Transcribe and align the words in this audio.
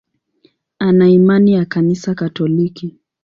Ana 0.79 1.09
imani 1.09 1.53
ya 1.53 1.65
Kanisa 1.65 2.15
Katoliki. 2.15 2.99